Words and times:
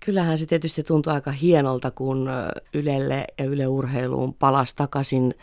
kyllähän 0.00 0.38
se 0.38 0.46
tietysti 0.46 0.82
tuntuu 0.82 1.12
aika 1.12 1.30
hienolta, 1.30 1.90
kun 1.90 2.30
Ylelle 2.74 3.24
ja 3.38 3.44
Yle 3.44 3.66
Urheiluun 3.66 4.34
palasi 4.34 4.76
takaisin 4.76 5.34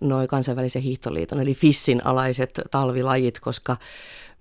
noin 0.00 0.28
kansainvälisen 0.28 0.82
hiihtoliiton, 0.82 1.40
eli 1.40 1.54
FISSin 1.54 2.06
alaiset 2.06 2.60
talvilajit, 2.70 3.40
koska 3.40 3.76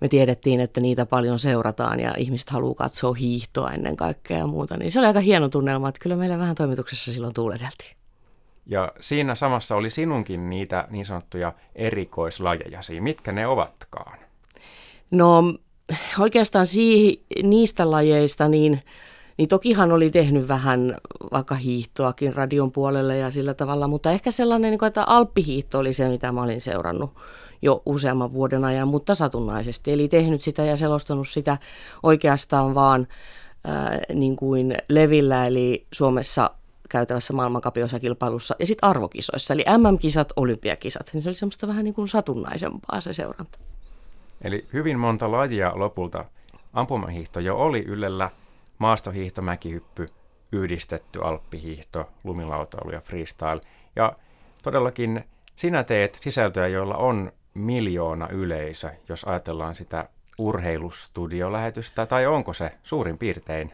me 0.01 0.07
tiedettiin, 0.07 0.59
että 0.59 0.81
niitä 0.81 1.05
paljon 1.05 1.39
seurataan 1.39 1.99
ja 1.99 2.13
ihmiset 2.17 2.49
haluaa 2.49 2.75
katsoa 2.75 3.13
hiihtoa 3.13 3.71
ennen 3.71 3.95
kaikkea 3.95 4.37
ja 4.37 4.47
muuta. 4.47 4.77
Niin 4.77 4.91
se 4.91 4.99
oli 4.99 5.07
aika 5.07 5.19
hieno 5.19 5.49
tunnelma, 5.49 5.89
että 5.89 6.01
kyllä 6.01 6.15
meillä 6.15 6.39
vähän 6.39 6.55
toimituksessa 6.55 7.13
silloin 7.13 7.33
tuuleteltiin. 7.33 7.95
Ja 8.65 8.91
siinä 8.99 9.35
samassa 9.35 9.75
oli 9.75 9.89
sinunkin 9.89 10.49
niitä 10.49 10.87
niin 10.89 11.05
sanottuja 11.05 11.53
erikoislajeja. 11.75 12.79
Mitkä 12.99 13.31
ne 13.31 13.47
ovatkaan? 13.47 14.19
No 15.11 15.43
oikeastaan 16.19 16.65
siihen, 16.65 17.15
niistä 17.43 17.91
lajeista, 17.91 18.47
niin, 18.47 18.83
niin 19.41 19.49
tokihan 19.49 19.91
oli 19.91 20.09
tehnyt 20.09 20.47
vähän 20.47 20.97
vaikka 21.31 21.55
hiihtoakin 21.55 22.35
radion 22.35 22.71
puolelle 22.71 23.17
ja 23.17 23.31
sillä 23.31 23.53
tavalla, 23.53 23.87
mutta 23.87 24.11
ehkä 24.11 24.31
sellainen, 24.31 24.71
niin 24.71 24.85
että 24.85 25.03
alppihiihto 25.03 25.79
oli 25.79 25.93
se, 25.93 26.09
mitä 26.09 26.31
mä 26.31 26.43
olin 26.43 26.61
seurannut 26.61 27.09
jo 27.61 27.81
useamman 27.85 28.33
vuoden 28.33 28.65
ajan, 28.65 28.87
mutta 28.87 29.15
satunnaisesti. 29.15 29.91
Eli 29.91 30.07
tehnyt 30.07 30.41
sitä 30.41 30.65
ja 30.65 30.77
selostanut 30.77 31.27
sitä 31.27 31.57
oikeastaan 32.03 32.75
vaan 32.75 33.07
ää, 33.63 33.99
niin 34.13 34.35
kuin 34.35 34.75
levillä, 34.89 35.47
eli 35.47 35.85
Suomessa 35.93 36.51
käytävässä 36.89 37.33
maailmankapiosa-kilpailussa 37.33 38.55
ja 38.59 38.65
sitten 38.65 38.89
arvokisoissa, 38.89 39.53
eli 39.53 39.65
MM-kisat, 39.77 40.33
olympiakisat. 40.35 41.09
Niin 41.13 41.21
se 41.21 41.29
oli 41.29 41.35
semmoista 41.35 41.67
vähän 41.67 41.83
niin 41.83 41.93
kuin 41.93 42.07
satunnaisempaa 42.07 43.01
se 43.01 43.13
seuranta. 43.13 43.59
Eli 44.41 44.65
hyvin 44.73 44.99
monta 44.99 45.31
lajia 45.31 45.71
lopulta 45.75 46.25
ampumahiihto 46.73 47.39
jo 47.39 47.57
oli 47.57 47.83
Ylellä, 47.87 48.29
maastohiihto, 48.81 49.41
mäkihyppy, 49.41 50.07
yhdistetty 50.51 51.19
alppihiihto, 51.23 52.09
lumilautailu 52.23 52.91
ja 52.91 53.01
freestyle. 53.01 53.61
Ja 53.95 54.13
todellakin 54.63 55.23
sinä 55.55 55.83
teet 55.83 56.17
sisältöjä, 56.21 56.67
joilla 56.67 56.95
on 56.95 57.31
miljoona 57.53 58.27
yleisö, 58.29 58.89
jos 59.09 59.23
ajatellaan 59.23 59.75
sitä 59.75 60.09
urheilustudiolähetystä, 60.37 62.05
tai 62.05 62.25
onko 62.25 62.53
se 62.53 62.71
suurin 62.83 63.17
piirtein? 63.17 63.73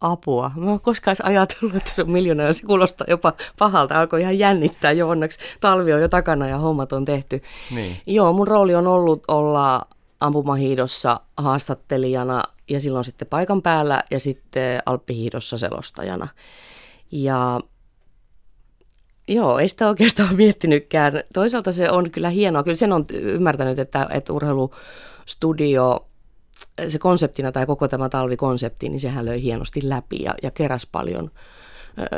Apua. 0.00 0.50
Mä 0.56 0.72
en 0.72 0.80
koskaan 0.80 1.16
ajatellut, 1.22 1.76
että 1.76 1.90
se 1.90 2.02
on 2.02 2.10
miljoona, 2.10 2.42
ja 2.42 2.52
se 2.52 2.66
kuulostaa 2.66 3.06
jopa 3.10 3.32
pahalta. 3.58 4.00
Alkoi 4.00 4.20
ihan 4.20 4.38
jännittää 4.38 4.92
jo 4.92 5.08
onneksi. 5.08 5.38
Talvi 5.60 5.92
on 5.92 6.00
jo 6.00 6.08
takana 6.08 6.48
ja 6.48 6.58
hommat 6.58 6.92
on 6.92 7.04
tehty. 7.04 7.42
Niin. 7.70 7.96
Joo, 8.06 8.32
mun 8.32 8.48
rooli 8.48 8.74
on 8.74 8.86
ollut 8.86 9.24
olla 9.28 9.86
ampumahiidossa 10.22 11.20
haastattelijana 11.36 12.42
ja 12.70 12.80
silloin 12.80 13.04
sitten 13.04 13.28
paikan 13.28 13.62
päällä 13.62 14.04
ja 14.10 14.20
sitten 14.20 14.82
alppihiidossa 14.86 15.58
selostajana. 15.58 16.28
Ja 17.12 17.60
Joo, 19.28 19.58
ei 19.58 19.68
sitä 19.68 19.88
oikeastaan 19.88 20.36
miettinytkään. 20.42 21.22
Toisaalta 21.34 21.72
se 21.72 21.90
on 21.90 22.10
kyllä 22.10 22.28
hienoa. 22.28 22.62
Kyllä 22.62 22.76
sen 22.76 22.92
on 22.92 23.04
ymmärtänyt, 23.12 23.78
että, 23.78 24.06
että 24.10 24.32
urheilustudio, 24.32 26.06
se 26.88 26.98
konseptina 26.98 27.52
tai 27.52 27.66
koko 27.66 27.88
tämä 27.88 28.08
talvikonsepti, 28.08 28.88
niin 28.88 29.00
sehän 29.00 29.24
löi 29.24 29.42
hienosti 29.42 29.80
läpi 29.84 30.22
ja, 30.22 30.34
ja 30.42 30.50
keräs 30.50 30.86
paljon 30.86 31.30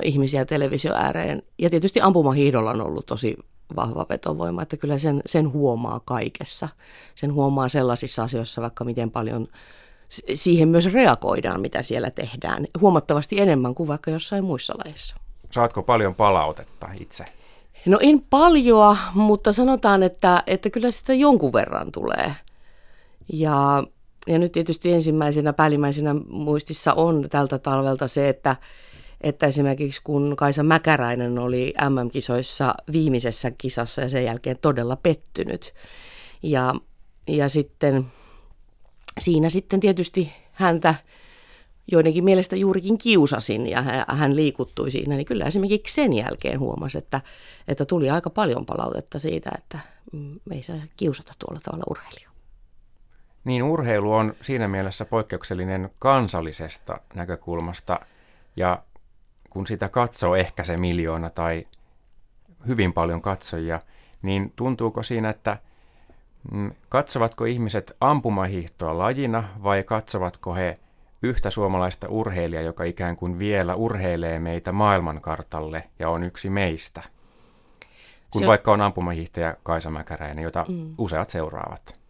ihmisiä 0.03 0.45
televisio 0.45 0.95
ääreen. 0.95 1.43
Ja 1.59 1.71
tietysti 1.71 2.01
ampumahiidolla 2.01 2.71
on 2.71 2.81
ollut 2.81 3.07
tosi 3.07 3.37
vahva 3.77 4.07
vetovoima, 4.09 4.63
että 4.63 4.77
kyllä 4.77 4.99
sen, 4.99 5.23
sen 5.27 5.53
huomaa 5.53 6.01
kaikessa. 6.05 6.69
Sen 7.15 7.33
huomaa 7.33 7.69
sellaisissa 7.69 8.23
asioissa, 8.23 8.63
vaikka 8.63 8.85
miten 8.85 9.11
paljon 9.11 9.49
siihen 10.35 10.69
myös 10.69 10.93
reagoidaan, 10.93 11.61
mitä 11.61 11.83
siellä 11.83 12.11
tehdään. 12.11 12.67
Huomattavasti 12.81 13.41
enemmän 13.41 13.75
kuin 13.75 13.89
vaikka 13.89 14.11
jossain 14.11 14.45
muissa 14.45 14.75
lajeissa. 14.85 15.17
Saatko 15.51 15.83
paljon 15.83 16.15
palautetta 16.15 16.89
itse? 17.01 17.25
No 17.87 17.99
en 18.01 18.21
paljon, 18.31 18.97
mutta 19.15 19.53
sanotaan, 19.53 20.03
että, 20.03 20.43
että 20.47 20.71
kyllä 20.71 20.91
sitä 20.91 21.15
jonkun 21.15 21.53
verran 21.53 21.93
tulee. 21.93 22.35
Ja, 23.33 23.85
ja 24.27 24.39
nyt 24.39 24.53
tietysti 24.53 24.93
ensimmäisenä 24.93 25.53
päällimmäisenä 25.53 26.15
muistissa 26.29 26.95
on 26.95 27.27
tältä 27.31 27.59
talvelta 27.59 28.09
se, 28.09 28.29
että, 28.29 28.57
että 29.25 29.47
esimerkiksi 29.47 30.01
kun 30.05 30.37
Kaisa 30.37 30.63
Mäkäräinen 30.63 31.39
oli 31.39 31.73
MM-kisoissa 31.89 32.75
viimeisessä 32.93 33.51
kisassa 33.51 34.01
ja 34.01 34.09
sen 34.09 34.25
jälkeen 34.25 34.59
todella 34.59 34.97
pettynyt. 34.97 35.75
Ja, 36.43 36.75
ja 37.29 37.49
sitten 37.49 38.07
siinä 39.19 39.49
sitten 39.49 39.81
tietysti 39.81 40.33
häntä 40.53 40.95
joidenkin 41.93 42.25
mielestä 42.25 42.57
juurikin 42.57 42.99
kiusasin 42.99 43.67
ja 43.67 43.83
hän 44.09 44.37
liikuttui 44.37 44.91
siinä, 44.91 45.17
niin 45.17 45.27
kyllä 45.27 45.45
esimerkiksi 45.45 45.95
sen 45.95 46.13
jälkeen 46.13 46.61
huomasi, 46.61 46.99
että, 46.99 47.21
että 47.69 47.85
tuli 47.85 48.11
aika 48.11 48.31
paljon 48.31 48.67
palautetta 48.67 49.19
siitä, 49.19 49.51
että 49.59 49.79
mm, 50.13 50.41
me 50.45 50.55
ei 50.55 50.63
saa 50.63 50.77
kiusata 50.97 51.33
tuolla 51.39 51.61
tavalla 51.65 51.85
urheilijaa. 51.91 52.33
Niin 53.45 53.63
urheilu 53.63 54.13
on 54.13 54.35
siinä 54.43 54.69
mielessä 54.69 55.05
poikkeuksellinen 55.05 55.91
kansallisesta 55.99 56.99
näkökulmasta 57.15 58.01
ja 58.57 58.83
kun 59.55 59.67
sitä 59.67 59.89
katsoo 59.89 60.35
ehkä 60.37 60.65
se 60.65 60.77
miljoona 60.77 61.31
tai 61.31 61.65
hyvin 62.67 62.93
paljon 62.93 63.23
katsojia, 63.23 63.81
niin 64.23 64.53
tuntuuko 64.57 65.03
siinä, 65.03 65.31
että 65.31 65.59
mm, 66.53 66.73
katsovatko 66.89 67.45
ihmiset 67.45 67.97
ampumahiihtoa 68.01 68.99
lajina 68.99 69.49
vai 69.63 69.83
katsovatko 69.83 70.55
he 70.55 70.79
yhtä 71.23 71.51
suomalaista 71.51 72.09
urheilijaa, 72.09 72.63
joka 72.63 72.85
ikään 72.85 73.17
kuin 73.17 73.39
vielä 73.39 73.75
urheilee 73.75 74.41
meitä 74.41 74.73
maailmankartalle 74.73 75.85
ja 75.99 76.09
on 76.09 76.23
yksi 76.25 76.51
meistä. 76.51 77.03
Kun 78.31 78.43
se 78.43 78.49
vaikka 78.49 78.73
on 78.73 78.81
ampumahiihtäjä 78.81 79.57
Kaisa 79.63 79.91
Mäkäräinen, 79.91 80.43
jota 80.43 80.67
mm. 80.69 80.95
useat 80.99 81.31
seuraavat. 81.31 82.04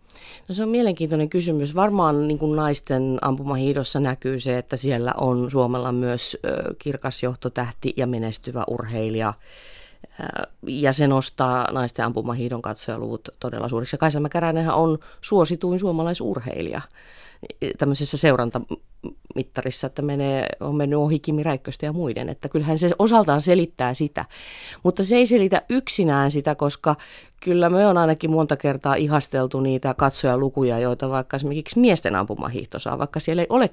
No 0.48 0.54
se 0.54 0.62
on 0.62 0.68
mielenkiintoinen 0.68 1.30
kysymys. 1.30 1.74
Varmaan 1.74 2.28
niin 2.28 2.38
kuin 2.38 2.56
naisten 2.56 3.18
ampumahiidossa 3.22 4.00
näkyy 4.00 4.38
se, 4.38 4.58
että 4.58 4.76
siellä 4.76 5.14
on 5.16 5.50
Suomella 5.50 5.92
myös 5.92 6.36
kirkas 6.78 7.22
johtotähti 7.22 7.94
ja 7.96 8.06
menestyvä 8.06 8.64
urheilija. 8.70 9.32
Ja 10.66 10.92
se 10.92 11.06
nostaa 11.06 11.72
naisten 11.72 12.04
ampumahiidon 12.04 12.62
katsojaluvut 12.62 13.28
todella 13.40 13.68
suuriksi. 13.68 13.96
Kaisa 13.96 14.20
Mäkäräinenhän 14.20 14.74
on 14.74 14.98
suosituin 15.20 15.78
suomalaisurheilija 15.78 16.80
tämmöisessä 17.78 18.16
seurantamittarissa, 19.04 19.86
että 19.86 20.02
menee, 20.02 20.46
on 20.60 20.76
mennyt 20.76 20.98
ohi 20.98 21.18
Kimi 21.18 21.42
Räikköstä 21.42 21.86
ja 21.86 21.92
muiden. 21.92 22.28
Että 22.28 22.48
kyllähän 22.48 22.78
se 22.78 22.90
osaltaan 22.98 23.42
selittää 23.42 23.94
sitä, 23.94 24.24
mutta 24.82 25.04
se 25.04 25.16
ei 25.16 25.26
selitä 25.26 25.62
yksinään 25.68 26.30
sitä, 26.30 26.54
koska 26.54 26.96
kyllä 27.40 27.70
me 27.70 27.86
on 27.86 27.98
ainakin 27.98 28.30
monta 28.30 28.56
kertaa 28.56 28.94
ihasteltu 28.94 29.60
niitä 29.60 29.94
katsojalukuja, 29.94 30.78
joita 30.78 31.10
vaikka 31.10 31.36
esimerkiksi 31.36 31.78
miesten 31.78 32.14
ampumahiihto 32.14 32.78
saa, 32.78 32.98
vaikka 32.98 33.20
siellä 33.20 33.42
ei 33.42 33.46
ole 33.50 33.70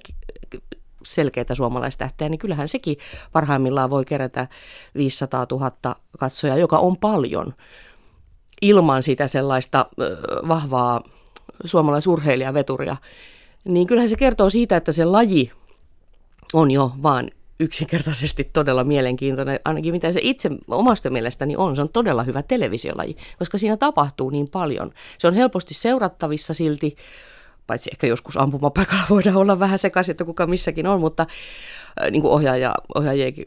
selkeitä 1.05 1.55
suomalaistähteä, 1.55 2.29
niin 2.29 2.39
kyllähän 2.39 2.67
sekin 2.67 2.97
parhaimmillaan 3.31 3.89
voi 3.89 4.05
kerätä 4.05 4.47
500 4.95 5.45
000 5.51 5.95
katsojaa, 6.19 6.57
joka 6.57 6.79
on 6.79 6.97
paljon 6.97 7.53
ilman 8.61 9.03
sitä 9.03 9.27
sellaista 9.27 9.85
vahvaa 10.47 11.03
suomalaisurheilijaveturia, 11.65 12.95
niin 13.65 13.87
kyllähän 13.87 14.09
se 14.09 14.15
kertoo 14.15 14.49
siitä, 14.49 14.77
että 14.77 14.91
se 14.91 15.05
laji 15.05 15.51
on 16.53 16.71
jo 16.71 16.91
vaan 17.03 17.31
yksinkertaisesti 17.59 18.43
todella 18.43 18.83
mielenkiintoinen, 18.83 19.59
ainakin 19.65 19.93
mitä 19.93 20.11
se 20.11 20.19
itse 20.23 20.49
omasta 20.67 21.09
mielestäni 21.09 21.55
on. 21.55 21.75
Se 21.75 21.81
on 21.81 21.89
todella 21.89 22.23
hyvä 22.23 22.43
televisiolaji, 22.43 23.17
koska 23.39 23.57
siinä 23.57 23.77
tapahtuu 23.77 24.29
niin 24.29 24.49
paljon. 24.49 24.91
Se 25.17 25.27
on 25.27 25.33
helposti 25.33 25.73
seurattavissa 25.73 26.53
silti, 26.53 26.95
paitsi 27.67 27.89
ehkä 27.93 28.07
joskus 28.07 28.37
ampumapaikalla 28.37 29.03
voidaan 29.09 29.37
olla 29.37 29.59
vähän 29.59 29.79
sekaisin, 29.79 30.11
että 30.13 30.25
kuka 30.25 30.47
missäkin 30.47 30.87
on, 30.87 30.99
mutta 30.99 31.25
äh, 32.01 32.11
niin 32.11 32.21
kuin 32.21 32.31
ohjaaja, 32.31 32.75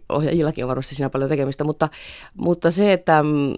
ohjaajillakin 0.09 0.65
on 0.65 0.69
varmasti 0.69 0.95
siinä 0.95 1.11
paljon 1.11 1.31
tekemistä, 1.31 1.65
mutta, 1.65 1.89
mutta 2.35 2.71
se, 2.71 2.93
että 2.93 3.23
mm, 3.23 3.55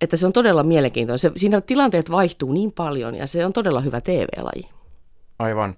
että 0.00 0.16
se 0.16 0.26
on 0.26 0.32
todella 0.32 0.62
mielenkiintoinen. 0.62 1.18
Se, 1.18 1.32
siinä 1.36 1.60
tilanteet 1.60 2.10
vaihtuu 2.10 2.52
niin 2.52 2.72
paljon 2.72 3.14
ja 3.14 3.26
se 3.26 3.46
on 3.46 3.52
todella 3.52 3.80
hyvä 3.80 4.00
TV-laji. 4.00 4.79
Aivan. 5.40 5.76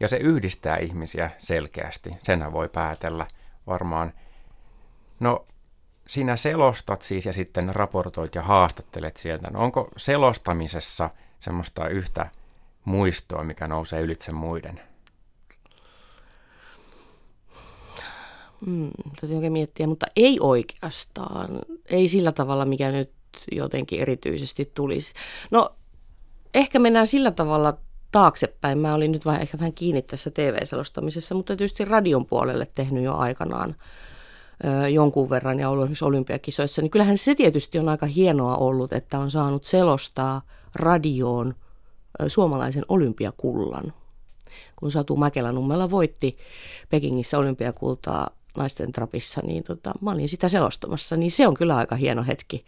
Ja 0.00 0.08
se 0.08 0.16
yhdistää 0.16 0.76
ihmisiä 0.76 1.30
selkeästi. 1.38 2.10
Senhän 2.22 2.52
voi 2.52 2.68
päätellä 2.68 3.26
varmaan. 3.66 4.12
No, 5.20 5.46
sinä 6.06 6.36
selostat 6.36 7.02
siis 7.02 7.26
ja 7.26 7.32
sitten 7.32 7.74
raportoit 7.74 8.34
ja 8.34 8.42
haastattelet 8.42 9.16
sieltä. 9.16 9.50
No, 9.50 9.60
onko 9.60 9.88
selostamisessa 9.96 11.10
semmoista 11.40 11.88
yhtä 11.88 12.30
muistoa, 12.84 13.44
mikä 13.44 13.68
nousee 13.68 14.00
ylitse 14.00 14.32
muiden? 14.32 14.80
Hmm, 18.66 18.90
täytyy 19.20 19.36
oikein 19.36 19.52
miettiä, 19.52 19.86
mutta 19.86 20.06
ei 20.16 20.38
oikeastaan. 20.40 21.50
Ei 21.86 22.08
sillä 22.08 22.32
tavalla, 22.32 22.64
mikä 22.64 22.90
nyt 22.90 23.12
jotenkin 23.52 24.00
erityisesti 24.00 24.70
tulisi. 24.74 25.14
No, 25.50 25.76
ehkä 26.54 26.78
mennään 26.78 27.06
sillä 27.06 27.30
tavalla 27.30 27.78
taaksepäin. 28.12 28.78
Mä 28.78 28.94
olin 28.94 29.12
nyt 29.12 29.26
vähän, 29.26 29.42
ehkä 29.42 29.58
vähän 29.58 29.72
kiinni 29.72 30.02
tässä 30.02 30.30
TV-selostamisessa, 30.30 31.34
mutta 31.34 31.56
tietysti 31.56 31.84
radion 31.84 32.26
puolelle 32.26 32.66
tehnyt 32.74 33.04
jo 33.04 33.16
aikanaan 33.16 33.74
ö, 34.64 34.88
jonkun 34.88 35.30
verran 35.30 35.60
ja 35.60 35.68
ollut 35.68 35.82
esimerkiksi 35.84 36.04
olympiakisoissa, 36.04 36.82
niin 36.82 36.90
kyllähän 36.90 37.18
se 37.18 37.34
tietysti 37.34 37.78
on 37.78 37.88
aika 37.88 38.06
hienoa 38.06 38.56
ollut, 38.56 38.92
että 38.92 39.18
on 39.18 39.30
saanut 39.30 39.64
selostaa 39.64 40.42
radioon 40.74 41.54
ö, 42.22 42.28
suomalaisen 42.28 42.84
olympiakullan. 42.88 43.92
Kun 44.76 44.92
Satu 44.92 45.16
Mäkelä-Nummela 45.16 45.90
voitti 45.90 46.36
Pekingissä 46.88 47.38
olympiakultaa 47.38 48.30
naisten 48.56 48.92
trapissa, 48.92 49.40
niin 49.44 49.62
tota, 49.62 49.92
mä 50.00 50.10
olin 50.10 50.28
sitä 50.28 50.48
selostamassa, 50.48 51.16
niin 51.16 51.30
se 51.30 51.46
on 51.46 51.54
kyllä 51.54 51.76
aika 51.76 51.96
hieno 51.96 52.24
hetki, 52.26 52.64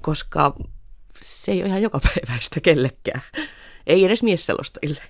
koska 0.00 0.56
se 1.22 1.52
ei 1.52 1.60
ole 1.60 1.68
ihan 1.68 1.82
joka 1.82 2.00
päiväistä 2.00 2.60
kellekään. 2.60 3.22
Ei 3.86 4.04
edes 4.04 4.22
miesselostajille. 4.22 5.02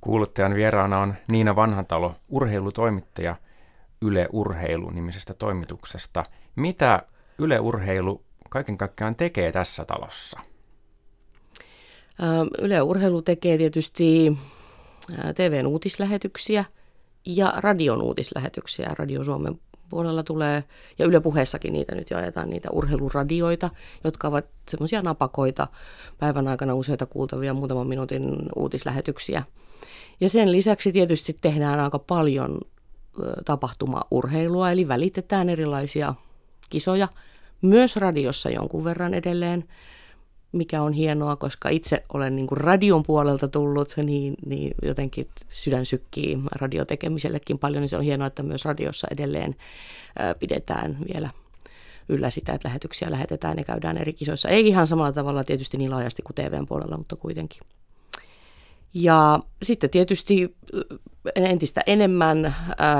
Kuuluttajan 0.00 0.54
vieraana 0.54 1.00
on 1.00 1.14
Niina 1.28 1.56
Vanhantalo, 1.56 2.14
urheilutoimittaja 2.28 3.36
Yle 4.02 4.28
Urheilu 4.32 4.90
nimisestä 4.90 5.34
toimituksesta. 5.34 6.24
Mitä 6.56 7.02
Yle 7.38 7.60
Urheilu 7.60 8.24
kaiken 8.50 8.78
kaikkiaan 8.78 9.16
tekee 9.16 9.52
tässä 9.52 9.84
talossa? 9.84 10.40
Yle 12.58 12.82
Urheilu 12.82 13.22
tekee 13.22 13.58
tietysti 13.58 14.38
TVn 15.34 15.66
uutislähetyksiä 15.66 16.64
ja 17.26 17.52
radion 17.56 18.02
uutislähetyksiä. 18.02 18.90
Radio 18.98 19.24
Suomen 19.24 19.60
puolella 19.88 20.22
tulee, 20.22 20.64
ja 20.98 21.06
Yle 21.06 21.20
puheessakin 21.20 21.72
niitä 21.72 21.94
nyt 21.94 22.10
jo 22.10 22.18
ajetaan, 22.18 22.50
niitä 22.50 22.70
urheiluradioita, 22.70 23.70
jotka 24.04 24.28
ovat 24.28 24.46
semmoisia 24.70 25.02
napakoita 25.02 25.68
päivän 26.18 26.48
aikana 26.48 26.74
useita 26.74 27.06
kuultavia 27.06 27.54
muutaman 27.54 27.86
minuutin 27.86 28.48
uutislähetyksiä. 28.56 29.42
Ja 30.20 30.28
sen 30.28 30.52
lisäksi 30.52 30.92
tietysti 30.92 31.38
tehdään 31.40 31.80
aika 31.80 31.98
paljon 31.98 32.60
tapahtumaurheilua, 33.44 34.70
eli 34.70 34.88
välitetään 34.88 35.48
erilaisia 35.48 36.14
kisoja, 36.70 37.08
myös 37.62 37.96
radiossa 37.96 38.50
jonkun 38.50 38.84
verran 38.84 39.14
edelleen 39.14 39.64
mikä 40.54 40.82
on 40.82 40.92
hienoa, 40.92 41.36
koska 41.36 41.68
itse 41.68 42.04
olen 42.14 42.36
niin 42.36 42.46
kuin 42.46 42.58
radion 42.58 43.02
puolelta 43.02 43.48
tullut, 43.48 43.88
niin, 43.96 44.34
niin 44.46 44.74
jotenkin 44.82 45.28
sydän 45.48 45.86
sykkii 45.86 46.38
radiotekemisellekin 46.52 47.58
paljon, 47.58 47.80
niin 47.80 47.88
se 47.88 47.96
on 47.96 48.04
hienoa, 48.04 48.26
että 48.26 48.42
myös 48.42 48.64
radiossa 48.64 49.08
edelleen 49.10 49.56
ää, 50.18 50.34
pidetään 50.34 50.98
vielä 51.12 51.30
yllä 52.08 52.30
sitä, 52.30 52.52
että 52.52 52.68
lähetyksiä 52.68 53.10
lähetetään 53.10 53.58
ja 53.58 53.64
käydään 53.64 53.98
eri 53.98 54.12
kisoissa. 54.12 54.48
Ei 54.48 54.68
ihan 54.68 54.86
samalla 54.86 55.12
tavalla 55.12 55.44
tietysti 55.44 55.76
niin 55.76 55.90
laajasti 55.90 56.22
kuin 56.22 56.34
TVn 56.34 56.66
puolella, 56.66 56.96
mutta 56.96 57.16
kuitenkin. 57.16 57.60
Ja 58.94 59.40
sitten 59.62 59.90
tietysti 59.90 60.56
entistä 61.34 61.80
enemmän 61.86 62.54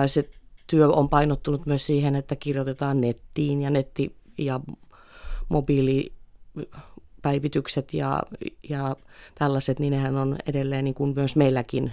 se 0.06 0.30
työ 0.66 0.88
on 0.88 1.08
painottunut 1.08 1.66
myös 1.66 1.86
siihen, 1.86 2.14
että 2.14 2.36
kirjoitetaan 2.36 3.00
nettiin 3.00 3.62
ja 3.62 3.70
netti 3.70 4.16
ja 4.38 4.60
mobiili 5.48 6.12
päivitykset 7.24 7.94
ja, 7.94 8.22
ja 8.68 8.96
tällaiset, 9.34 9.78
niin 9.78 9.90
nehän 9.90 10.16
on 10.16 10.36
edelleen 10.46 10.84
niin 10.84 10.94
kuin 10.94 11.14
myös 11.14 11.36
meilläkin 11.36 11.92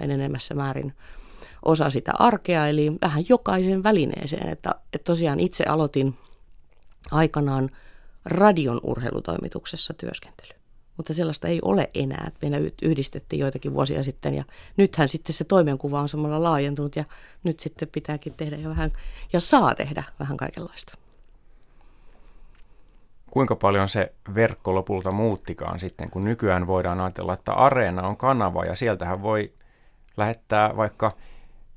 enenemässä 0.00 0.54
määrin 0.54 0.92
osa 1.64 1.90
sitä 1.90 2.12
arkea, 2.18 2.66
eli 2.66 2.92
vähän 3.02 3.24
jokaisen 3.28 3.82
välineeseen. 3.82 4.48
Että, 4.48 4.70
että 4.92 5.04
tosiaan 5.04 5.40
itse 5.40 5.64
aloitin 5.64 6.14
aikanaan 7.10 7.70
radion 8.24 8.80
urheilutoimituksessa 8.82 9.94
työskentely. 9.94 10.52
Mutta 10.96 11.14
sellaista 11.14 11.48
ei 11.48 11.58
ole 11.62 11.90
enää. 11.94 12.30
Meillä 12.42 12.58
yhdistettiin 12.82 13.40
joitakin 13.40 13.74
vuosia 13.74 14.02
sitten 14.02 14.34
ja 14.34 14.44
nythän 14.76 15.08
sitten 15.08 15.34
se 15.34 15.44
toimenkuva 15.44 16.00
on 16.00 16.08
samalla 16.08 16.42
laajentunut 16.42 16.96
ja 16.96 17.04
nyt 17.44 17.60
sitten 17.60 17.88
pitääkin 17.88 18.34
tehdä 18.34 18.56
jo 18.56 18.68
vähän 18.68 18.92
ja 19.32 19.40
saa 19.40 19.74
tehdä 19.74 20.04
vähän 20.20 20.36
kaikenlaista 20.36 21.01
kuinka 23.32 23.56
paljon 23.56 23.88
se 23.88 24.12
verkko 24.34 24.74
lopulta 24.74 25.10
muuttikaan 25.10 25.80
sitten, 25.80 26.10
kun 26.10 26.24
nykyään 26.24 26.66
voidaan 26.66 27.00
ajatella, 27.00 27.32
että 27.32 27.52
Areena 27.52 28.06
on 28.06 28.16
kanava 28.16 28.64
ja 28.64 28.74
sieltähän 28.74 29.22
voi 29.22 29.52
lähettää 30.16 30.76
vaikka 30.76 31.16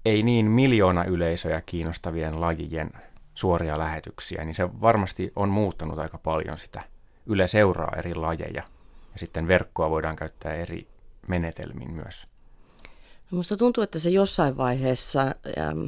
ei 0.05 0.23
niin 0.23 0.51
miljoona 0.51 1.03
yleisöjä 1.03 1.61
kiinnostavien 1.65 2.41
lajien 2.41 2.91
suoria 3.33 3.79
lähetyksiä, 3.79 4.45
niin 4.45 4.55
se 4.55 4.81
varmasti 4.81 5.31
on 5.35 5.49
muuttanut 5.49 5.99
aika 5.99 6.17
paljon 6.17 6.57
sitä. 6.57 6.81
Yle 7.25 7.47
seuraa 7.47 7.95
eri 7.97 8.15
lajeja 8.15 8.63
ja 9.13 9.19
sitten 9.19 9.47
verkkoa 9.47 9.89
voidaan 9.89 10.15
käyttää 10.15 10.53
eri 10.53 10.87
menetelmin 11.27 11.93
myös. 11.93 12.27
No 13.31 13.57
tuntuu, 13.57 13.83
että 13.83 13.99
se 13.99 14.09
jossain 14.09 14.57
vaiheessa 14.57 15.21
ähm, 15.57 15.85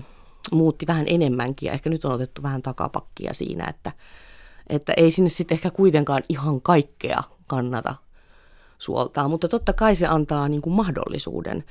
muutti 0.51 0.87
vähän 0.87 1.05
enemmänkin 1.09 1.67
ja 1.67 1.73
ehkä 1.73 1.89
nyt 1.89 2.05
on 2.05 2.11
otettu 2.11 2.43
vähän 2.43 2.61
takapakkia 2.61 3.33
siinä, 3.33 3.65
että 3.69 3.91
että 4.69 4.93
ei 4.97 5.11
sinne 5.11 5.29
sitten 5.29 5.55
ehkä 5.55 5.71
kuitenkaan 5.71 6.23
ihan 6.29 6.61
kaikkea 6.61 7.23
kannata 7.47 7.95
suoltaa, 8.77 9.27
mutta 9.27 9.47
totta 9.47 9.73
kai 9.73 9.95
se 9.95 10.07
antaa 10.07 10.49
niin 10.49 10.61
kuin 10.61 10.73
mahdollisuuden. 10.73 11.63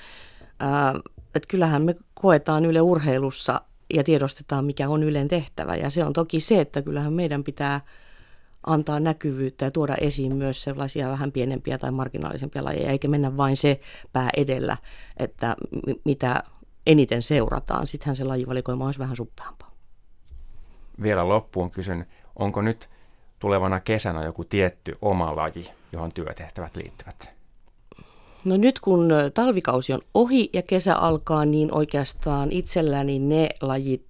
Ää, 0.61 0.95
että 1.35 1.49
kyllähän 1.49 1.83
me 1.83 1.95
koetaan 2.15 2.65
Yle 2.65 2.81
urheilussa 2.81 3.61
ja 3.95 4.05
tiedostetaan, 4.05 4.65
mikä 4.65 4.89
on 4.89 5.03
Ylen 5.03 5.29
tehtävä. 5.29 5.77
Ja 5.77 5.91
se 5.91 6.05
on 6.05 6.13
toki 6.13 6.41
se, 6.41 6.61
että 6.61 6.83
kyllähän 6.83 7.13
meidän 7.13 7.45
pitää 7.45 7.81
antaa 8.67 9.01
näkyvyyttä 9.01 9.65
ja 9.65 9.71
tuoda 9.71 9.95
esiin 10.01 10.37
myös 10.37 10.63
sellaisia 10.63 11.09
vähän 11.09 11.33
pienempiä 11.33 11.79
tai 11.79 11.91
marginaalisempia 11.91 12.65
lajeja, 12.65 12.91
eikä 12.91 13.09
mennä 13.09 13.37
vain 13.37 13.57
se 13.57 13.81
pää 14.13 14.29
edellä, 14.37 14.77
että 15.17 15.57
mitä 16.05 16.43
eniten 16.87 17.23
seurataan. 17.23 17.87
Sittenhän 17.87 18.17
se 18.17 18.25
lajivalikoima 18.25 18.87
olisi 18.87 18.99
vähän 18.99 19.17
suppeampaa. 19.17 19.71
Vielä 21.03 21.29
loppuun 21.29 21.71
kysyn, 21.71 22.07
onko 22.37 22.63
nyt 22.63 22.89
tulevana 23.39 23.81
kesänä 23.81 24.25
joku 24.25 24.45
tietty 24.45 24.99
oma 25.03 25.37
laji, 25.37 25.71
johon 25.93 26.13
työtehtävät 26.13 26.77
liittyvät? 26.77 27.29
No 28.45 28.57
nyt 28.57 28.81
kun 28.81 29.09
talvikausi 29.35 29.93
on 29.93 30.01
ohi 30.15 30.51
ja 30.53 30.63
kesä 30.63 30.97
alkaa, 30.97 31.45
niin 31.45 31.75
oikeastaan 31.75 32.53
itselläni 32.53 33.19
ne 33.19 33.49
lajit, 33.61 34.07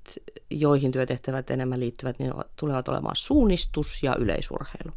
joihin 0.50 0.92
työtehtävät 0.92 1.50
enemmän 1.50 1.80
liittyvät, 1.80 2.18
niin 2.18 2.32
tulevat 2.56 2.88
olemaan 2.88 3.16
suunnistus 3.16 4.02
ja 4.02 4.16
yleisurheilu. 4.18 4.92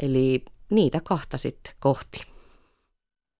Eli 0.00 0.44
niitä 0.70 1.00
kahta 1.04 1.38
sitten 1.38 1.72
kohti. 1.80 2.26